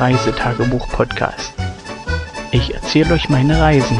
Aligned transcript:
Reisetagebuch-Podcast. 0.00 1.52
Ich 2.50 2.74
erzähle 2.74 3.14
euch 3.14 3.28
meine 3.28 3.60
Reisen. 3.60 3.98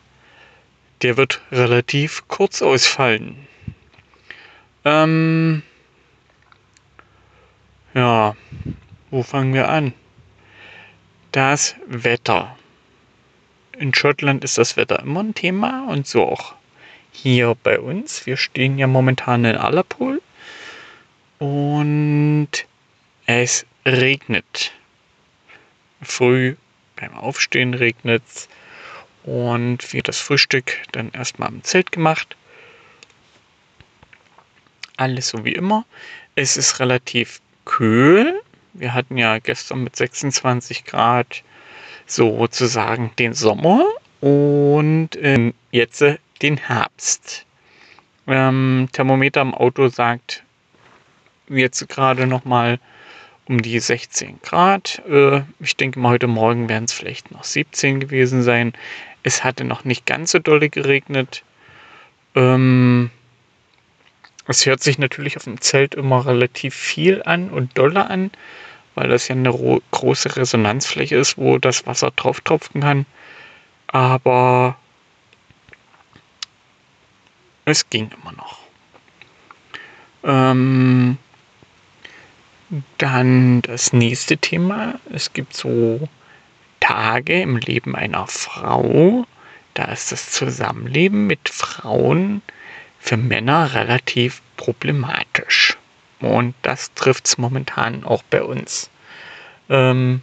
der 1.02 1.16
wird 1.16 1.40
relativ 1.52 2.26
kurz 2.28 2.62
ausfallen. 2.62 3.46
Ähm, 4.84 5.62
ja, 7.94 8.36
wo 9.10 9.22
fangen 9.22 9.54
wir 9.54 9.68
an? 9.68 9.92
Das 11.32 11.76
Wetter. 11.86 12.56
In 13.78 13.92
Schottland 13.94 14.42
ist 14.44 14.58
das 14.58 14.76
Wetter 14.76 15.00
immer 15.00 15.22
ein 15.22 15.34
Thema 15.34 15.86
und 15.88 16.06
so 16.06 16.24
auch 16.24 16.54
hier 17.12 17.56
bei 17.62 17.78
uns. 17.78 18.24
Wir 18.26 18.36
stehen 18.36 18.78
ja 18.78 18.86
momentan 18.86 19.44
in 19.44 19.56
Allerpool 19.56 20.22
und 21.38 22.48
es 23.26 23.66
regnet. 23.84 24.72
Früh 26.00 26.56
beim 26.96 27.14
Aufstehen 27.14 27.74
regnet 27.74 28.22
es 28.26 28.48
und 29.26 29.92
wir 29.92 30.02
das 30.02 30.18
Frühstück 30.18 30.78
dann 30.92 31.10
erstmal 31.10 31.50
im 31.50 31.62
Zelt 31.64 31.92
gemacht. 31.92 32.36
Alles 34.96 35.28
so 35.28 35.44
wie 35.44 35.52
immer. 35.52 35.84
Es 36.36 36.56
ist 36.56 36.80
relativ 36.80 37.40
kühl. 37.64 38.40
Wir 38.72 38.94
hatten 38.94 39.18
ja 39.18 39.38
gestern 39.38 39.84
mit 39.84 39.96
26 39.96 40.84
Grad 40.84 41.42
sozusagen 42.06 43.10
den 43.18 43.34
Sommer 43.34 43.84
und 44.20 45.16
äh, 45.16 45.52
jetzt 45.72 46.00
äh, 46.02 46.18
den 46.40 46.56
Herbst. 46.56 47.44
Ähm, 48.26 48.88
Thermometer 48.92 49.40
im 49.40 49.54
Auto 49.54 49.88
sagt 49.88 50.44
jetzt 51.48 51.88
gerade 51.88 52.26
noch 52.26 52.44
mal 52.44 52.78
um 53.48 53.62
die 53.62 53.78
16 53.78 54.40
Grad. 54.42 55.02
Äh, 55.08 55.42
ich 55.60 55.76
denke 55.76 55.98
mal, 55.98 56.10
heute 56.10 56.26
Morgen 56.26 56.68
werden 56.68 56.84
es 56.84 56.92
vielleicht 56.92 57.30
noch 57.30 57.44
17 57.44 58.00
gewesen 58.00 58.42
sein. 58.42 58.72
Es 59.26 59.42
hatte 59.42 59.64
noch 59.64 59.82
nicht 59.82 60.06
ganz 60.06 60.30
so 60.30 60.38
dolle 60.38 60.70
geregnet. 60.70 61.42
Ähm, 62.36 63.10
es 64.46 64.64
hört 64.66 64.84
sich 64.84 64.98
natürlich 64.98 65.36
auf 65.36 65.42
dem 65.42 65.60
Zelt 65.60 65.96
immer 65.96 66.24
relativ 66.26 66.76
viel 66.76 67.24
an 67.24 67.50
und 67.50 67.76
dolle 67.76 68.08
an, 68.08 68.30
weil 68.94 69.08
das 69.08 69.26
ja 69.26 69.34
eine 69.34 69.50
große 69.90 70.36
Resonanzfläche 70.36 71.16
ist, 71.16 71.38
wo 71.38 71.58
das 71.58 71.88
Wasser 71.88 72.12
drauf 72.14 72.40
tropfen 72.40 72.82
kann. 72.82 73.04
Aber 73.88 74.78
es 77.64 77.90
ging 77.90 78.08
immer 78.22 78.30
noch. 78.30 78.60
Ähm, 80.22 81.18
dann 82.98 83.60
das 83.62 83.92
nächste 83.92 84.38
Thema. 84.38 85.00
Es 85.10 85.32
gibt 85.32 85.56
so 85.56 86.08
Tage 86.86 87.42
im 87.42 87.56
Leben 87.56 87.96
einer 87.96 88.28
Frau. 88.28 89.26
Da 89.74 89.86
ist 89.86 90.12
das 90.12 90.30
Zusammenleben 90.30 91.26
mit 91.26 91.48
Frauen 91.48 92.42
für 93.00 93.16
Männer 93.16 93.74
relativ 93.74 94.40
problematisch. 94.56 95.76
Und 96.20 96.54
das 96.62 96.94
trifft 96.94 97.26
es 97.26 97.38
momentan 97.38 98.04
auch 98.04 98.22
bei 98.30 98.40
uns. 98.40 98.88
Ähm, 99.68 100.22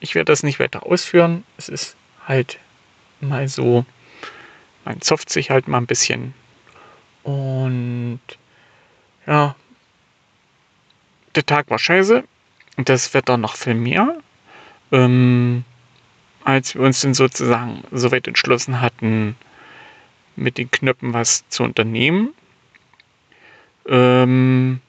ich 0.00 0.14
werde 0.14 0.30
das 0.32 0.42
nicht 0.42 0.60
weiter 0.60 0.84
ausführen. 0.84 1.44
Es 1.56 1.70
ist 1.70 1.96
halt 2.28 2.58
mal 3.22 3.48
so, 3.48 3.86
man 4.84 5.00
zopft 5.00 5.30
sich 5.30 5.48
halt 5.48 5.66
mal 5.66 5.78
ein 5.78 5.86
bisschen. 5.86 6.34
Und 7.22 8.20
ja, 9.26 9.56
der 11.34 11.46
Tag 11.46 11.70
war 11.70 11.78
scheiße, 11.78 12.22
das 12.76 13.14
Wetter 13.14 13.38
noch 13.38 13.56
viel 13.56 13.74
mehr. 13.74 14.18
Ähm, 14.94 15.64
als 16.44 16.76
wir 16.76 16.82
uns 16.82 17.00
dann 17.00 17.14
sozusagen 17.14 17.82
so 17.90 18.12
weit 18.12 18.28
entschlossen 18.28 18.80
hatten, 18.80 19.34
mit 20.36 20.56
den 20.56 20.70
Knöpfen 20.70 21.12
was 21.12 21.48
zu 21.48 21.64
unternehmen, 21.64 22.32
ähm, 23.88 24.80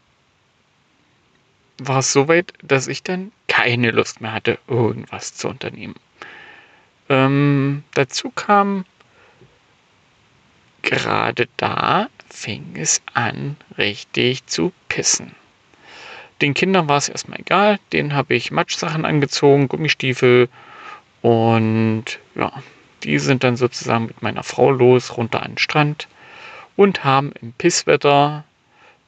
war 1.79 1.99
es 1.99 2.13
so 2.13 2.27
weit, 2.27 2.53
dass 2.61 2.87
ich 2.87 3.01
dann 3.01 3.31
keine 3.47 3.89
Lust 3.89 4.21
mehr 4.21 4.33
hatte, 4.33 4.59
irgendwas 4.67 5.33
zu 5.33 5.47
unternehmen. 5.47 5.95
Ähm, 7.09 7.83
dazu 7.95 8.29
kam, 8.29 8.85
gerade 10.83 11.47
da 11.57 12.09
fing 12.29 12.75
es 12.75 13.01
an, 13.13 13.57
richtig 13.77 14.45
zu 14.45 14.71
pissen. 14.87 15.35
Den 16.41 16.53
Kindern 16.53 16.89
war 16.89 16.97
es 16.97 17.09
erstmal 17.09 17.39
egal. 17.39 17.79
Denen 17.93 18.13
habe 18.13 18.35
ich 18.35 18.51
Matschsachen 18.51 19.05
angezogen, 19.05 19.67
Gummistiefel. 19.67 20.49
Und 21.21 22.19
ja, 22.35 22.51
die 23.03 23.19
sind 23.19 23.43
dann 23.43 23.55
sozusagen 23.55 24.07
mit 24.07 24.21
meiner 24.21 24.43
Frau 24.43 24.71
los, 24.71 25.17
runter 25.17 25.41
an 25.43 25.53
den 25.53 25.57
Strand 25.57 26.07
und 26.75 27.03
haben 27.03 27.31
im 27.41 27.53
Pisswetter 27.53 28.43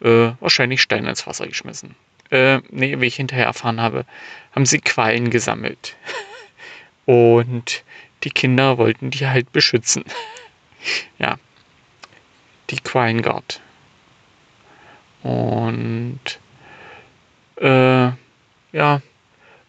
äh, 0.02 0.32
wahrscheinlich 0.40 0.82
Steine 0.82 1.10
ins 1.10 1.28
Wasser 1.28 1.48
geschmissen. 1.48 1.96
Äh, 2.30 2.60
nee, 2.70 3.00
wie 3.00 3.08
ich 3.08 3.16
hinterher 3.16 3.46
erfahren 3.46 3.82
habe, 3.82 4.06
haben 4.54 4.66
sie 4.66 4.80
Quallen 4.80 5.30
gesammelt. 5.30 5.96
und 7.06 7.84
die 8.24 8.32
Kinder 8.32 8.78
wollten 8.78 9.12
die 9.12 9.28
halt 9.28 9.52
beschützen. 9.52 10.04
ja, 11.20 11.38
die 12.70 12.80
Quallengard. 12.80 13.62
Und 15.24 16.20
äh, 17.60 18.12
ja, 18.72 19.02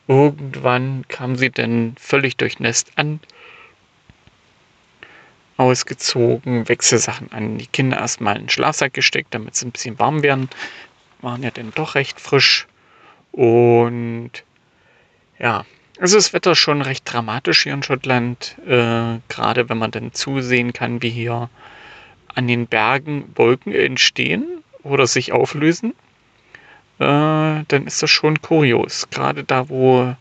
irgendwann 0.06 1.04
kam 1.09 1.37
sie 1.37 1.50
dann 1.50 1.94
völlig 1.99 2.37
durchnässt 2.37 2.93
an, 2.97 3.21
ausgezogen, 5.56 6.69
Wechselsachen 6.69 7.32
an 7.32 7.59
die 7.59 7.66
Kinder 7.66 7.99
erstmal 7.99 8.37
in 8.37 8.43
den 8.44 8.49
Schlafsack 8.49 8.94
gesteckt, 8.94 9.34
damit 9.34 9.56
sie 9.56 9.66
ein 9.66 9.72
bisschen 9.72 9.99
warm 9.99 10.22
werden. 10.22 10.49
Waren 11.21 11.43
ja 11.43 11.50
dann 11.50 11.72
doch 11.75 11.94
recht 11.94 12.21
frisch. 12.21 12.66
Und 13.32 14.31
ja, 15.38 15.65
also 16.00 16.16
das 16.16 16.32
Wetter 16.32 16.53
ist 16.53 16.59
schon 16.59 16.81
recht 16.81 17.12
dramatisch 17.12 17.65
hier 17.65 17.75
in 17.75 17.82
Schottland, 17.82 18.56
äh, 18.66 19.19
gerade 19.28 19.69
wenn 19.69 19.78
man 19.78 19.91
dann 19.91 20.12
zusehen 20.12 20.72
kann, 20.72 21.03
wie 21.03 21.10
hier 21.10 21.50
an 22.34 22.47
den 22.47 22.69
Bergen 22.69 23.32
Wolken 23.34 23.75
entstehen 23.75 24.62
oder 24.84 25.09
sich 25.09 25.32
auflösen 25.32 25.93
dann 26.98 27.86
ist 27.86 28.03
das 28.03 28.10
schon 28.10 28.42
kurios. 28.42 29.09
Gerade 29.10 29.44
da, 29.44 29.69
wo 29.69 30.14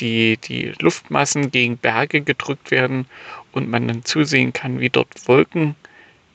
die, 0.00 0.38
die 0.38 0.72
Luftmassen 0.80 1.50
gegen 1.50 1.76
Berge 1.76 2.20
gedrückt 2.22 2.70
werden 2.70 3.06
und 3.52 3.68
man 3.68 3.86
dann 3.88 4.04
zusehen 4.04 4.52
kann, 4.52 4.80
wie 4.80 4.90
dort 4.90 5.28
Wolken 5.28 5.76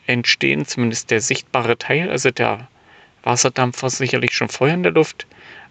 entstehen, 0.05 0.65
zumindest 0.65 1.11
der 1.11 1.21
sichtbare 1.21 1.77
Teil, 1.77 2.09
also 2.09 2.31
der 2.31 2.67
Wasserdampf 3.23 3.81
war 3.83 3.89
sicherlich 3.89 4.33
schon 4.33 4.49
vorher 4.49 4.75
in 4.75 4.83
der 4.83 4.93
Luft, 4.93 5.27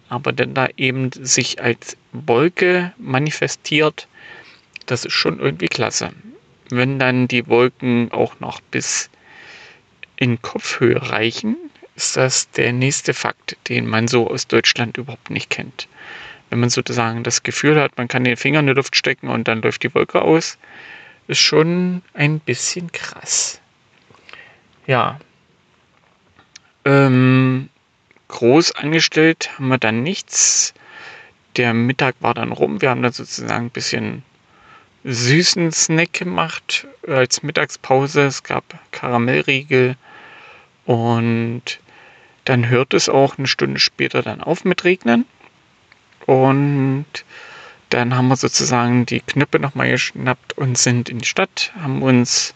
aber 0.08 0.32
dann 0.32 0.54
da 0.54 0.68
eben 0.76 1.10
sich 1.12 1.60
als 1.62 1.96
Wolke 2.12 2.92
manifestiert, 2.98 4.06
das 4.86 5.04
ist 5.04 5.12
schon 5.12 5.38
irgendwie 5.38 5.68
klasse. 5.68 6.10
Wenn 6.70 6.98
dann 6.98 7.28
die 7.28 7.46
Wolken 7.46 8.12
auch 8.12 8.40
noch 8.40 8.60
bis 8.60 9.10
in 10.16 10.40
Kopfhöhe 10.42 11.10
reichen, 11.10 11.56
ist 11.98 12.16
das 12.16 12.48
der 12.52 12.72
nächste 12.72 13.12
Fakt, 13.12 13.56
den 13.68 13.84
man 13.84 14.06
so 14.06 14.30
aus 14.30 14.46
Deutschland 14.46 14.96
überhaupt 14.98 15.30
nicht 15.30 15.50
kennt. 15.50 15.88
Wenn 16.48 16.60
man 16.60 16.70
sozusagen 16.70 17.24
das 17.24 17.42
Gefühl 17.42 17.80
hat, 17.80 17.96
man 17.96 18.06
kann 18.06 18.22
den 18.22 18.36
Finger 18.36 18.60
in 18.60 18.68
die 18.68 18.72
Luft 18.72 18.94
stecken 18.94 19.28
und 19.28 19.48
dann 19.48 19.62
läuft 19.62 19.82
die 19.82 19.92
Wolke 19.92 20.22
aus, 20.22 20.58
ist 21.26 21.40
schon 21.40 22.02
ein 22.14 22.38
bisschen 22.38 22.92
krass. 22.92 23.60
Ja. 24.86 25.18
Ähm, 26.84 27.68
groß 28.28 28.76
angestellt 28.76 29.50
haben 29.56 29.66
wir 29.66 29.78
dann 29.78 30.04
nichts. 30.04 30.74
Der 31.56 31.74
Mittag 31.74 32.14
war 32.20 32.34
dann 32.34 32.52
rum. 32.52 32.80
Wir 32.80 32.90
haben 32.90 33.02
dann 33.02 33.12
sozusagen 33.12 33.66
ein 33.66 33.70
bisschen 33.70 34.22
süßen 35.02 35.72
Snack 35.72 36.12
gemacht 36.12 36.86
als 37.08 37.42
Mittagspause. 37.42 38.26
Es 38.26 38.44
gab 38.44 38.62
Karamellriegel 38.92 39.96
und 40.86 41.80
dann 42.48 42.70
hört 42.70 42.94
es 42.94 43.10
auch 43.10 43.36
eine 43.36 43.46
Stunde 43.46 43.78
später 43.78 44.22
dann 44.22 44.40
auf 44.40 44.64
mit 44.64 44.84
Regnen. 44.84 45.26
Und 46.24 47.04
dann 47.90 48.16
haben 48.16 48.28
wir 48.28 48.36
sozusagen 48.36 49.04
die 49.04 49.20
Knöpfe 49.20 49.58
nochmal 49.58 49.90
geschnappt 49.90 50.56
und 50.56 50.78
sind 50.78 51.10
in 51.10 51.18
die 51.18 51.26
Stadt, 51.26 51.72
haben 51.78 52.00
uns 52.00 52.54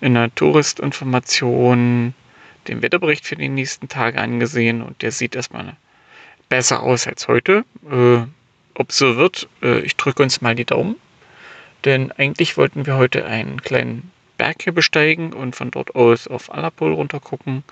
in 0.00 0.14
der 0.14 0.32
Touristinformation 0.32 2.14
den 2.68 2.82
Wetterbericht 2.82 3.26
für 3.26 3.34
die 3.34 3.48
nächsten 3.48 3.88
Tage 3.88 4.20
angesehen 4.20 4.80
und 4.80 5.02
der 5.02 5.10
sieht 5.10 5.34
erstmal 5.34 5.76
besser 6.48 6.84
aus 6.84 7.08
als 7.08 7.26
heute. 7.26 7.64
Äh, 7.90 8.26
ob 8.74 8.92
so 8.92 9.16
wird, 9.16 9.48
äh, 9.60 9.80
ich 9.80 9.96
drücke 9.96 10.22
uns 10.22 10.40
mal 10.40 10.54
die 10.54 10.64
Daumen. 10.64 10.96
Denn 11.84 12.12
eigentlich 12.12 12.56
wollten 12.56 12.86
wir 12.86 12.96
heute 12.96 13.26
einen 13.26 13.60
kleinen 13.60 14.12
Berg 14.38 14.62
hier 14.62 14.72
besteigen 14.72 15.32
und 15.32 15.56
von 15.56 15.72
dort 15.72 15.96
aus 15.96 16.28
auf 16.28 16.52
Alapol 16.52 16.92
runter 16.92 17.18
gucken. 17.18 17.64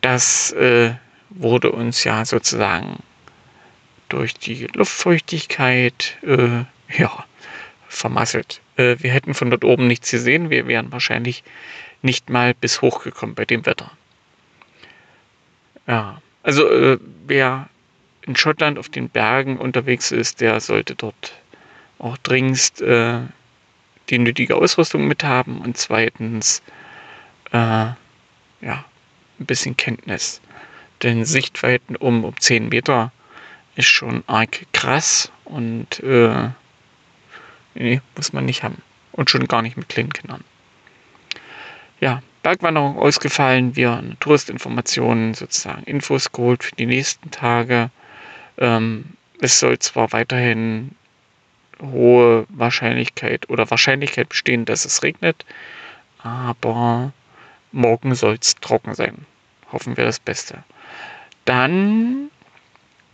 Das 0.00 0.52
äh, 0.52 0.94
wurde 1.30 1.72
uns 1.72 2.04
ja 2.04 2.24
sozusagen 2.24 3.02
durch 4.08 4.34
die 4.34 4.66
Luftfeuchtigkeit 4.74 6.16
äh, 6.22 6.64
ja, 6.96 7.24
vermasselt. 7.88 8.60
Äh, 8.76 8.96
wir 9.00 9.10
hätten 9.10 9.34
von 9.34 9.50
dort 9.50 9.64
oben 9.64 9.86
nichts 9.86 10.10
gesehen. 10.10 10.50
Wir 10.50 10.66
wären 10.66 10.92
wahrscheinlich 10.92 11.42
nicht 12.02 12.30
mal 12.30 12.54
bis 12.54 12.82
hochgekommen 12.82 13.34
bei 13.34 13.44
dem 13.44 13.66
Wetter. 13.66 13.90
Ja, 15.86 16.20
also 16.42 16.68
äh, 16.68 16.98
wer 17.26 17.68
in 18.22 18.36
Schottland 18.36 18.78
auf 18.78 18.88
den 18.88 19.08
Bergen 19.08 19.56
unterwegs 19.56 20.12
ist, 20.12 20.40
der 20.40 20.60
sollte 20.60 20.94
dort 20.94 21.34
auch 21.98 22.16
dringend 22.18 22.80
äh, 22.80 23.20
die 24.10 24.18
nötige 24.18 24.56
Ausrüstung 24.56 25.06
mit 25.08 25.24
haben 25.24 25.60
und 25.60 25.76
zweitens 25.76 26.62
äh, 27.52 27.56
ja, 28.60 28.84
ein 29.40 29.46
bisschen 29.46 29.76
Kenntnis. 29.76 30.40
Denn 31.02 31.24
Sichtweiten 31.24 31.96
um, 31.96 32.24
um 32.24 32.38
10 32.38 32.68
Meter 32.68 33.12
ist 33.74 33.88
schon 33.88 34.24
arg 34.26 34.66
krass 34.72 35.30
und 35.44 36.00
äh, 36.00 36.48
nee, 37.74 38.00
muss 38.16 38.32
man 38.32 38.44
nicht 38.44 38.62
haben. 38.62 38.82
Und 39.12 39.30
schon 39.30 39.46
gar 39.46 39.62
nicht 39.62 39.76
mit 39.76 39.88
kleinen 39.88 40.12
Kindern. 40.12 40.44
Ja, 42.00 42.22
Bergwanderung 42.42 42.98
ausgefallen, 42.98 43.76
wir 43.76 44.02
Touristinformationen, 44.20 45.34
sozusagen 45.34 45.82
Infos 45.84 46.30
geholt 46.32 46.64
für 46.64 46.76
die 46.76 46.86
nächsten 46.86 47.30
Tage. 47.30 47.90
Ähm, 48.58 49.06
es 49.40 49.58
soll 49.58 49.78
zwar 49.78 50.12
weiterhin 50.12 50.94
hohe 51.80 52.46
Wahrscheinlichkeit 52.48 53.48
oder 53.50 53.70
Wahrscheinlichkeit 53.70 54.28
bestehen, 54.28 54.64
dass 54.64 54.84
es 54.84 55.02
regnet, 55.02 55.44
aber 56.22 57.12
morgen 57.72 58.14
soll 58.14 58.38
es 58.40 58.54
trocken 58.56 58.94
sein. 58.94 59.26
Hoffen 59.72 59.96
wir 59.96 60.04
das 60.04 60.20
Beste. 60.20 60.64
Dann, 61.44 62.30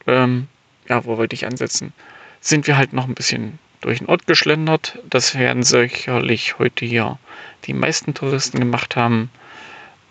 ähm, 0.07 0.49
ja, 0.89 1.05
wo 1.05 1.17
wollte 1.17 1.35
ich 1.35 1.47
ansetzen? 1.47 1.93
Sind 2.41 2.67
wir 2.67 2.77
halt 2.77 2.93
noch 2.93 3.07
ein 3.07 3.15
bisschen 3.15 3.59
durch 3.81 3.99
den 3.99 4.09
Ort 4.09 4.27
geschlendert. 4.27 4.99
Das 5.09 5.35
werden 5.35 5.63
sicherlich 5.63 6.59
heute 6.59 6.85
hier 6.85 7.19
die 7.65 7.75
meisten 7.75 8.15
Touristen 8.15 8.59
gemacht 8.59 8.97
haben 8.97 9.31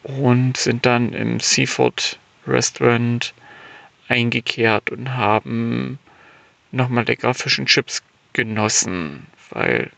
und 0.03 0.57
sind 0.57 0.85
dann 0.85 1.13
im 1.13 1.39
Seafood 1.39 2.19
Restaurant 2.47 3.33
eingekehrt 4.07 4.89
und 4.89 5.15
haben 5.15 5.99
nochmal 6.71 7.05
lecker 7.05 7.33
Fisch 7.33 7.59
und 7.59 7.67
Chips 7.67 8.03
genossen, 8.33 9.27
weil 9.49 9.91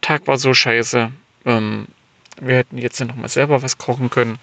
Tag 0.00 0.26
war 0.26 0.38
so 0.38 0.54
scheiße. 0.54 1.10
Ähm, 1.44 1.86
wir 2.40 2.56
hätten 2.56 2.78
jetzt 2.78 3.00
nochmal 3.00 3.28
selber 3.28 3.62
was 3.62 3.78
kochen 3.78 4.10
können, 4.10 4.38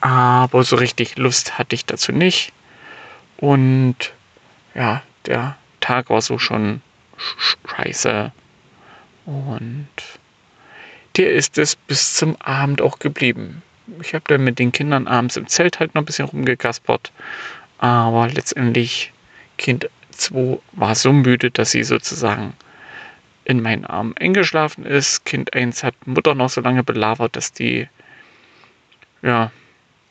aber 0.00 0.64
so 0.64 0.76
richtig 0.76 1.16
Lust 1.16 1.58
hatte 1.58 1.74
ich 1.74 1.84
dazu 1.86 2.12
nicht. 2.12 2.52
Und 3.38 3.96
ja, 4.74 5.02
der 5.26 5.56
Tag 5.80 6.10
war 6.10 6.20
so 6.20 6.38
schon 6.38 6.82
scheiße. 7.16 8.32
Und 9.24 9.88
der 11.16 11.32
ist 11.32 11.58
es 11.58 11.76
bis 11.76 12.14
zum 12.14 12.36
Abend 12.40 12.80
auch 12.80 12.98
geblieben. 12.98 13.62
Ich 14.00 14.14
habe 14.14 14.24
dann 14.28 14.44
mit 14.44 14.58
den 14.58 14.72
Kindern 14.72 15.06
abends 15.06 15.36
im 15.36 15.46
Zelt 15.46 15.80
halt 15.80 15.94
noch 15.94 16.02
ein 16.02 16.06
bisschen 16.06 16.28
rumgekaspert. 16.28 17.12
Aber 17.78 18.28
letztendlich, 18.28 19.12
Kind 19.58 19.88
2 20.12 20.58
war 20.72 20.94
so 20.94 21.12
müde, 21.12 21.50
dass 21.50 21.70
sie 21.70 21.84
sozusagen 21.84 22.54
in 23.46 23.62
meinen 23.62 23.84
Armen 23.84 24.16
eingeschlafen 24.16 24.84
ist. 24.84 25.24
Kind 25.24 25.54
1 25.54 25.84
hat 25.84 25.94
Mutter 26.06 26.34
noch 26.34 26.50
so 26.50 26.60
lange 26.60 26.82
belabert, 26.82 27.36
dass 27.36 27.52
die 27.52 27.88
ja 29.22 29.52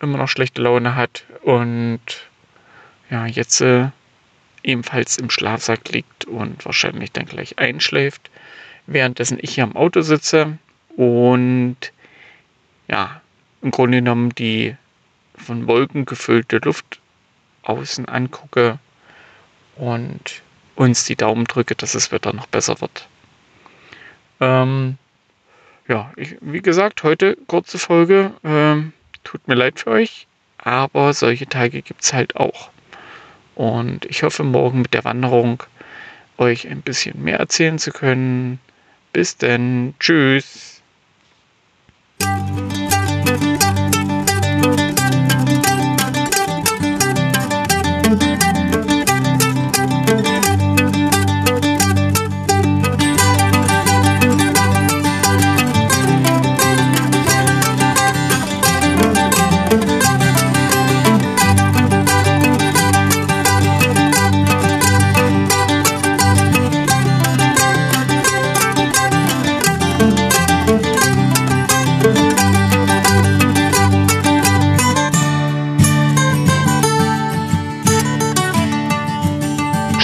immer 0.02 0.18
noch 0.18 0.30
schlechte 0.30 0.62
Laune 0.62 0.96
hat 0.96 1.26
und 1.42 2.00
ja, 3.10 3.26
jetzt 3.26 3.60
äh, 3.60 3.90
ebenfalls 4.64 5.18
im 5.18 5.30
Schlafsack 5.30 5.90
liegt 5.90 6.26
und 6.26 6.66
wahrscheinlich 6.66 7.12
dann 7.12 7.26
gleich 7.26 7.60
einschläft, 7.60 8.32
währenddessen 8.88 9.38
ich 9.42 9.56
hier 9.56 9.66
am 9.66 9.76
Auto 9.76 10.02
sitze 10.02 10.58
und 10.96 11.78
ja, 12.88 13.22
im 13.62 13.72
Grunde 13.72 13.98
genommen 13.98 14.34
die 14.34 14.76
von 15.36 15.68
Wolken 15.68 16.06
gefüllte 16.06 16.60
Luft 16.64 17.02
außen 17.64 18.08
angucke 18.08 18.80
und 19.76 20.42
uns 20.76 21.04
die 21.04 21.18
Daumen 21.18 21.44
drücke, 21.46 21.76
dass 21.76 21.92
das 21.92 22.14
Wetter 22.14 22.32
noch 22.32 22.48
besser 22.48 22.80
wird. 22.80 23.10
Ähm, 24.40 24.98
ja, 25.88 26.12
ich, 26.16 26.38
wie 26.42 26.62
gesagt, 26.62 27.04
heute 27.04 27.38
kurze 27.48 27.78
Folge. 27.78 28.32
Ähm, 28.44 28.94
tut 29.24 29.48
mir 29.48 29.56
leid 29.56 29.80
für 29.80 29.92
euch, 29.92 30.28
aber 30.58 31.14
solche 31.14 31.48
Tage 31.48 31.82
gibt 31.82 32.04
es 32.04 32.14
halt 32.14 32.36
auch. 32.36 32.70
Und 33.56 34.06
ich 34.06 34.24
hoffe, 34.24 34.44
morgen 34.44 34.82
mit 34.82 34.94
der 34.94 35.06
Wanderung 35.06 35.64
euch 36.38 36.68
ein 36.68 36.82
bisschen 36.82 37.24
mehr 37.24 37.40
erzählen 37.40 37.80
zu 37.80 37.92
können. 37.92 38.60
Bis 39.14 39.38
denn. 39.38 39.94
Tschüss. 40.00 40.75